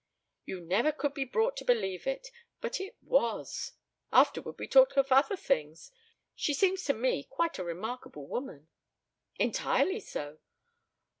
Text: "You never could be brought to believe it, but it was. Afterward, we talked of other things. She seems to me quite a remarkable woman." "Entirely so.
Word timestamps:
"You 0.45 0.61
never 0.61 0.91
could 0.91 1.13
be 1.13 1.25
brought 1.25 1.55
to 1.57 1.63
believe 1.63 2.07
it, 2.07 2.29
but 2.59 2.79
it 2.81 2.97
was. 3.03 3.73
Afterward, 4.11 4.55
we 4.57 4.67
talked 4.67 4.97
of 4.97 5.11
other 5.11 5.35
things. 5.35 5.91
She 6.33 6.55
seems 6.55 6.83
to 6.85 6.93
me 6.95 7.21
quite 7.23 7.59
a 7.59 7.63
remarkable 7.63 8.25
woman." 8.25 8.67
"Entirely 9.37 9.99
so. 9.99 10.39